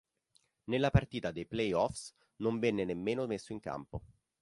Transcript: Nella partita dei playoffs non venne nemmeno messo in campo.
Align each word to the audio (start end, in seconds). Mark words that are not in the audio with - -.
Nella 0.63 0.89
partita 0.89 1.29
dei 1.29 1.45
playoffs 1.45 2.11
non 2.37 2.57
venne 2.57 2.85
nemmeno 2.85 3.27
messo 3.27 3.53
in 3.53 3.59
campo. 3.59 4.01